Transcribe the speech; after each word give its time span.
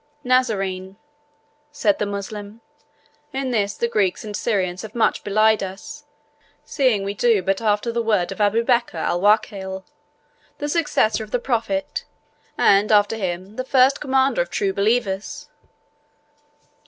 "Nazarene," 0.23 0.97
said 1.71 1.99
the 1.99 2.07
Moslem, 2.07 2.61
"in 3.33 3.51
this 3.51 3.75
the 3.77 3.87
Greeks 3.87 4.23
and 4.25 4.35
Syrians 4.35 4.81
have 4.81 4.95
much 4.95 5.23
belied 5.23 5.61
us, 5.61 6.05
seeing 6.65 7.03
we 7.03 7.13
do 7.13 7.43
but 7.43 7.61
after 7.61 7.91
the 7.91 8.01
word 8.01 8.31
of 8.31 8.39
Abubeker 8.41 8.97
Alwakel, 8.97 9.83
the 10.57 10.67
successor 10.69 11.23
of 11.23 11.29
the 11.29 11.37
Prophet, 11.37 12.03
and, 12.57 12.91
after 12.91 13.15
him, 13.15 13.57
the 13.57 13.63
first 13.63 14.01
commander 14.01 14.41
of 14.41 14.49
true 14.49 14.73
believers. 14.73 15.49